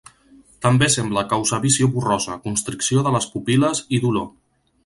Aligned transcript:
També 0.65 0.87
sembla 0.93 1.23
causar 1.33 1.59
visió 1.67 1.91
borrosa, 1.97 2.39
constricció 2.49 3.07
de 3.09 3.15
les 3.17 3.31
pupil·les 3.35 3.87
i 3.99 4.05
dolor. 4.09 4.31